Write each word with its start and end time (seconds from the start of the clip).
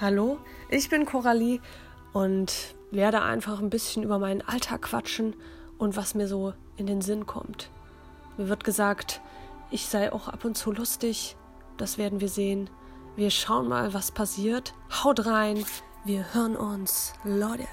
Hallo, 0.00 0.38
ich 0.68 0.88
bin 0.88 1.06
Coralie 1.06 1.58
und 2.12 2.76
werde 2.92 3.20
einfach 3.20 3.58
ein 3.58 3.68
bisschen 3.68 4.04
über 4.04 4.20
meinen 4.20 4.42
Alltag 4.42 4.82
quatschen 4.82 5.34
und 5.76 5.96
was 5.96 6.14
mir 6.14 6.28
so 6.28 6.54
in 6.76 6.86
den 6.86 7.00
Sinn 7.00 7.26
kommt. 7.26 7.72
Mir 8.36 8.48
wird 8.48 8.62
gesagt, 8.62 9.20
ich 9.72 9.86
sei 9.86 10.12
auch 10.12 10.28
ab 10.28 10.44
und 10.44 10.56
zu 10.56 10.70
lustig. 10.70 11.36
Das 11.78 11.98
werden 11.98 12.20
wir 12.20 12.28
sehen. 12.28 12.70
Wir 13.16 13.30
schauen 13.30 13.66
mal, 13.66 13.92
was 13.92 14.12
passiert. 14.12 14.72
Haut 15.02 15.26
rein. 15.26 15.64
Wir 16.04 16.32
hören 16.32 16.54
uns. 16.54 17.14
Leute. 17.24 17.66